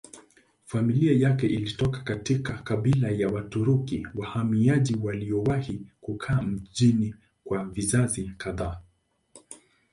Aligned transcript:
Familia 0.65 1.27
yake 1.29 1.47
ilitoka 1.47 1.99
katika 2.01 2.53
kabila 2.57 3.07
ya 3.09 3.27
Waturuki 3.29 4.07
wahamiaji 4.15 4.95
waliowahi 5.03 5.85
kukaa 6.01 6.41
mjini 6.41 7.15
kwa 7.43 7.65
vizazi 7.65 8.31
kadhaa. 8.37 8.81